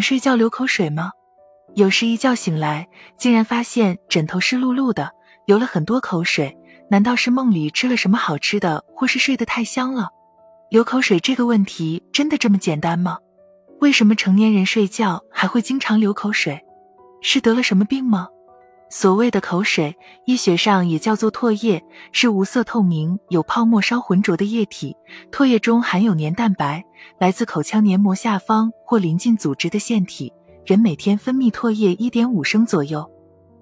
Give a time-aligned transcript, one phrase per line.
[0.00, 1.12] 睡觉流口水吗？
[1.74, 5.10] 有时一觉醒来，竟然发现枕头湿漉漉的，
[5.46, 6.56] 流了很多口水。
[6.90, 10.08] 难道是梦里吃了什么好吃的，或是睡得太香了？
[10.70, 13.18] 流口水这个问题真的这么简单吗？
[13.80, 16.60] 为什么成年人睡觉还会经常流口水？
[17.22, 18.28] 是得了什么病吗？
[18.92, 21.80] 所谓的口水，医学上也叫做唾液，
[22.10, 24.96] 是无色透明、有泡沫稍浑浊的液体。
[25.30, 26.84] 唾液中含有黏蛋白，
[27.20, 30.32] 来自口腔黏膜下方或临近组织的腺体。
[30.66, 33.08] 人每天分泌唾液一点五升左右。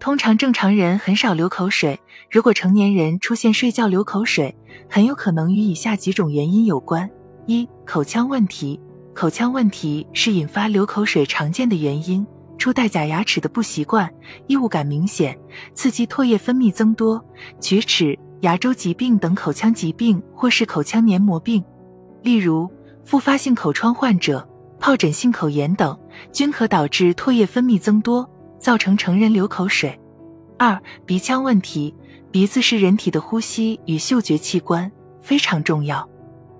[0.00, 4.52] 通常正常人很少流口水，如果成年人出现睡觉流口水，
[4.90, 7.08] 很有可能与以下几种原因有关：
[7.46, 8.80] 一、口腔问题。
[9.14, 12.26] 口腔问题是引发流口水常见的原因。
[12.62, 14.08] 出戴假牙齿的不习惯，
[14.46, 15.36] 异物感明显，
[15.74, 17.20] 刺激唾液分泌增多；
[17.60, 21.64] 龋齿、牙周疾病等口腔疾病，或是口腔黏膜病，
[22.22, 22.70] 例如
[23.04, 24.48] 复发性口疮患者、
[24.78, 25.98] 疱疹性口炎等，
[26.30, 29.98] 均可导致唾液分泌增多，造成成人流口水。
[30.56, 31.92] 二、鼻腔问题，
[32.30, 34.88] 鼻子是人体的呼吸与嗅觉器官，
[35.20, 36.08] 非常重要。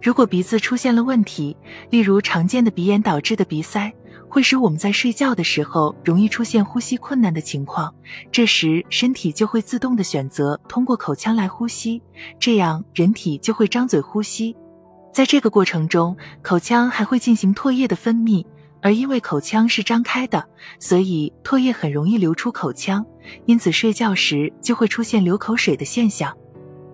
[0.00, 1.56] 如果鼻子出现了问题，
[1.90, 3.92] 例如常见的鼻炎导致的鼻塞。
[4.28, 7.92] 会使我们在睡觉的时候容易出现呼吸困难的情况，
[8.30, 12.02] 这时身体就会自动的选择通过口腔来呼吸，
[12.38, 14.54] 这样人体就会张嘴呼吸。
[15.12, 18.44] 在这个过程中，口腔还会进行唾液的分泌，
[18.82, 20.46] 而因为口腔是张开的，
[20.78, 23.04] 所以唾液很容易流出口腔，
[23.46, 26.32] 因此睡觉时就会出现流口水的现象。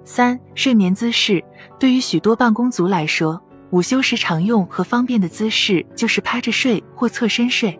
[0.04, 1.42] 三、睡眠姿势
[1.80, 3.43] 对于许多办公族来说。
[3.74, 7.76] 午休时常用和方便的姿势就是趴着睡或侧身睡，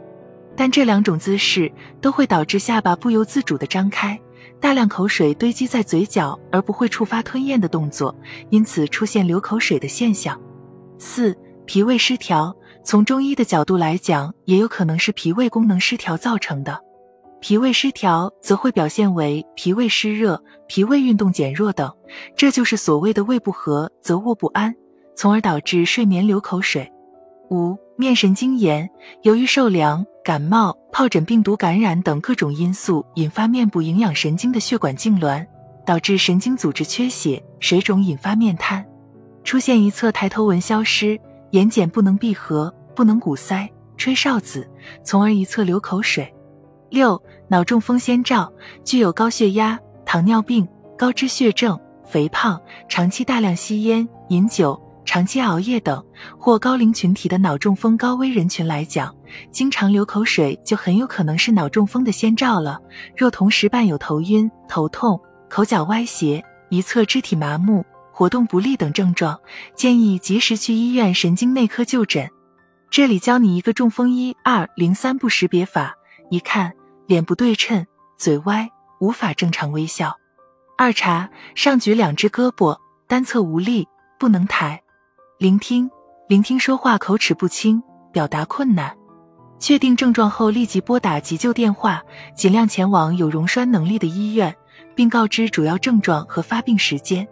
[0.56, 4.20] 但这两种姿势都会导致下巴不由自主的张开，
[4.60, 8.12] 大量口水堆积在嘴角，而不会触发吞咽的动作，
[8.50, 10.36] 因此出现流口水的现象。
[10.98, 11.32] 四、
[11.64, 16.76] 脾胃失调，从中医的角度来讲，也有可能是脾胃功能失调造成的。
[17.40, 21.88] 脾胃失调则会表现为脾胃湿热、脾胃运动减弱等，
[22.36, 24.74] 这就是所谓的胃不和则卧不安。
[25.16, 26.90] 从而导致睡眠流口水。
[27.50, 28.88] 五、面神经炎，
[29.22, 35.46] 由于受凉、感冒、疱疹病毒感染等各种因素，引发面部营养神经的血管痉挛，
[35.84, 38.84] 导致神经组织缺血、水肿，引发面瘫，
[39.44, 41.20] 出现一侧抬头纹消失、
[41.50, 44.68] 眼睑不能闭合、不能鼓腮、吹哨子，
[45.04, 46.32] 从而一侧流口水。
[46.90, 48.50] 六、脑中风先兆，
[48.84, 54.80] 具有高血压、糖尿病、高脂血症、肥胖、长期大量吸烟、饮酒。
[55.04, 56.04] 长期熬夜等
[56.38, 59.14] 或高龄群体的脑中风高危人群来讲，
[59.50, 62.80] 经常流口水就很有可能是脑中风的先兆了。
[63.16, 69.38] 若同时伴有头晕、头痛、口角歪斜、一侧肢体麻木、活动不利等症状，
[69.74, 72.28] 建议及时去医院神经内科就诊。
[72.90, 75.94] 这里教你一个中风一二零三步识别法：
[76.30, 76.72] 一看
[77.06, 77.84] 脸不对称、
[78.16, 78.70] 嘴歪，
[79.00, 80.12] 无法正常微笑；
[80.78, 83.86] 二查上举两只胳膊，单侧无力，
[84.18, 84.80] 不能抬。
[85.38, 85.90] 聆听，
[86.28, 88.96] 聆听说话口齿不清，表达困难。
[89.58, 92.00] 确定症状后，立即拨打急救电话，
[92.36, 94.54] 尽量前往有溶栓能力的医院，
[94.94, 97.26] 并告知主要症状和发病时间。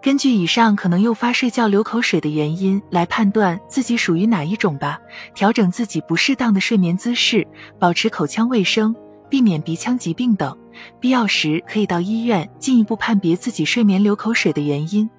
[0.00, 5.00] 根据以上可能诱发睡觉流口水的原因来判断自己属于哪一种吧。
[5.34, 7.44] 调整自己不适当的睡眠姿势，
[7.80, 8.94] 保持口腔卫生，
[9.28, 10.56] 避免鼻腔疾病等。
[11.00, 15.10] 必要时可以到医院进一步判别自己睡眠流口水的原因。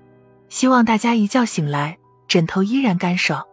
[0.47, 1.97] 希望大家一觉醒来。
[2.31, 3.45] 枕头依然干爽。